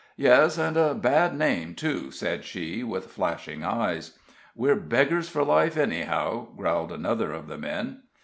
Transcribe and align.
"Yes, 0.17 0.57
and 0.57 0.77
a 0.77 0.95
bad 0.95 1.37
name, 1.37 1.75
too," 1.75 2.09
said 2.09 2.43
she, 2.43 2.83
with 2.83 3.11
flashing 3.11 3.63
eyes. 3.63 4.17
"We're 4.55 4.73
beggars 4.75 5.29
for 5.29 5.43
life, 5.43 5.77
anyhow," 5.77 6.47
growled 6.57 6.91
another 6.91 7.31
of 7.31 7.45
the 7.47 7.59
men. 7.59 8.01